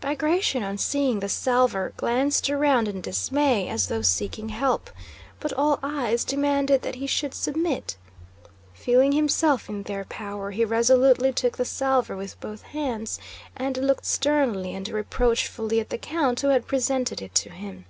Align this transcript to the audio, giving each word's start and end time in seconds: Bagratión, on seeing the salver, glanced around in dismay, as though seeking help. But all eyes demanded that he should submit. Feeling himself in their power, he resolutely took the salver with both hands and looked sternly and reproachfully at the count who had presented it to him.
Bagratión, 0.00 0.62
on 0.64 0.78
seeing 0.78 1.20
the 1.20 1.28
salver, 1.28 1.92
glanced 1.98 2.48
around 2.48 2.88
in 2.88 3.02
dismay, 3.02 3.68
as 3.68 3.88
though 3.88 4.00
seeking 4.00 4.48
help. 4.48 4.88
But 5.40 5.52
all 5.52 5.78
eyes 5.82 6.24
demanded 6.24 6.80
that 6.80 6.94
he 6.94 7.06
should 7.06 7.34
submit. 7.34 7.98
Feeling 8.72 9.12
himself 9.12 9.68
in 9.68 9.82
their 9.82 10.06
power, 10.06 10.52
he 10.52 10.64
resolutely 10.64 11.34
took 11.34 11.58
the 11.58 11.66
salver 11.66 12.16
with 12.16 12.40
both 12.40 12.62
hands 12.62 13.18
and 13.54 13.76
looked 13.76 14.06
sternly 14.06 14.74
and 14.74 14.88
reproachfully 14.88 15.80
at 15.80 15.90
the 15.90 15.98
count 15.98 16.40
who 16.40 16.48
had 16.48 16.66
presented 16.66 17.20
it 17.20 17.34
to 17.34 17.50
him. 17.50 17.84